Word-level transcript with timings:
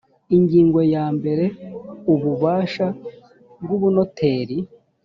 ingingo 0.35 0.79
ya 0.93 1.05
mbere 1.17 1.45
ububasha 2.13 2.87
bw 3.61 3.69
ubunoteri 3.75 4.57